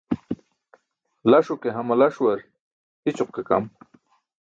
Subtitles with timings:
[1.31, 2.39] Laṣo ke hama-laaṣuwar
[3.05, 3.63] hi̇ćoq ke kam.